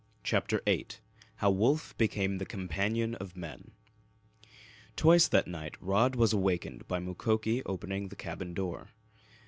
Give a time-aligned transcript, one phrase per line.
[0.23, 0.87] CHAPTER VIII
[1.35, 3.69] HOW WOLF BECAME THE COMPANION OF MEN
[4.95, 8.87] Twice that night Rod was awakened by Mukoki opening the cabin door.